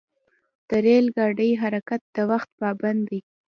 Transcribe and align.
د 0.67 0.71
ریل 0.85 1.05
ګاډي 1.17 1.49
حرکت 1.61 2.01
د 2.15 2.17
وخت 2.31 2.49
پابند 2.61 3.01
دی. 3.09 3.19